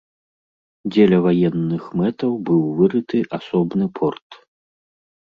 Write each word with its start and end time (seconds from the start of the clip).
Дзеля 0.93 1.19
ваенных 1.25 1.83
мэтаў 2.01 2.31
быў 2.47 2.61
вырыты 2.79 3.19
асобны 3.39 3.85
порт. 4.01 4.27